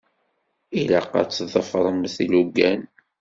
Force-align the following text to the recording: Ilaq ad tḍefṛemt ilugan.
Ilaq 0.79 1.11
ad 1.21 1.29
tḍefṛemt 1.29 2.15
ilugan. 2.25 2.81